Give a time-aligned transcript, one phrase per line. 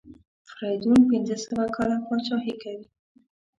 [0.51, 2.85] فریدون پنځه سوه کاله پاچهي کوي.